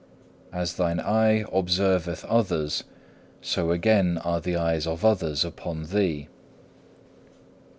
[0.51, 2.85] As thine eye observeth others,
[3.39, 6.27] so again are the eyes of others upon thee.